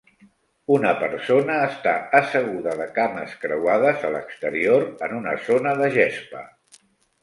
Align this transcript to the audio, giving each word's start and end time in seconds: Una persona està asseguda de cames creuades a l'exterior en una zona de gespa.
Una 0.77 0.93
persona 1.01 1.57
està 1.65 1.93
asseguda 2.21 2.75
de 2.81 2.89
cames 2.97 3.37
creuades 3.45 4.09
a 4.11 4.15
l'exterior 4.19 4.91
en 5.11 5.19
una 5.23 5.39
zona 5.55 5.81
de 5.85 5.97
gespa. 6.03 6.49